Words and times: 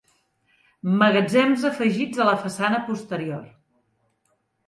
Magatzems 1.01 1.65
afegits 1.69 2.23
a 2.23 2.27
la 2.29 2.35
façana 2.45 2.79
posterior. 2.87 3.45